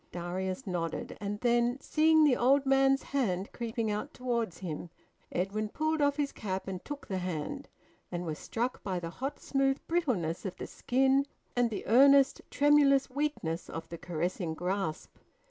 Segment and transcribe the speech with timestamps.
[0.11, 4.89] Darius nodded; and then, seeing the old man's hand creeping out towards him,
[5.31, 7.67] Edwin pulled off his cap and took the hand,
[8.11, 13.11] and was struck by the hot smooth brittleness of the skin and the earnest tremulous
[13.11, 15.17] weakness of the caressing grasp.